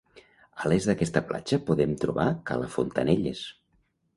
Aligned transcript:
A 0.63 0.69
l'est 0.71 0.89
d'aquesta 0.91 1.21
platja 1.31 1.59
podem 1.67 1.93
trobar 2.05 2.27
Cala 2.51 2.73
Fontanelles. 2.79 3.45